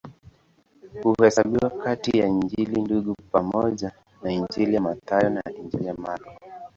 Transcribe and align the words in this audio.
Huhesabiwa 1.03 1.69
kati 1.69 2.19
ya 2.19 2.27
Injili 2.27 2.81
Ndugu 2.81 3.15
pamoja 3.31 3.91
na 4.23 4.31
Injili 4.31 4.75
ya 4.75 4.81
Mathayo 4.81 5.29
na 5.29 5.41
Injili 5.59 5.85
ya 5.85 5.93
Marko. 5.93 6.31